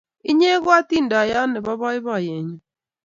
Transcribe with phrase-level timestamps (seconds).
[0.31, 2.57] inye ko atindeyot nebo baibayet nyu